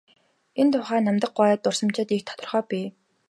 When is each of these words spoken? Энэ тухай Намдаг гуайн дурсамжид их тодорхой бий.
Энэ 0.61 0.71
тухай 0.73 0.99
Намдаг 1.03 1.31
гуайн 1.37 1.59
дурсамжид 1.63 2.09
их 2.15 2.21
тодорхой 2.27 2.63
бий. 2.69 2.87